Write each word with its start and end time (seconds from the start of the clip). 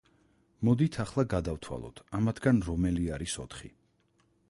მოდით, 0.69 0.97
ახლა 1.03 1.25
გადავთვალოთ 1.35 2.03
ამათგან 2.21 2.65
რომელი 2.71 3.09
არის 3.19 3.41
ოთხი? 3.47 3.75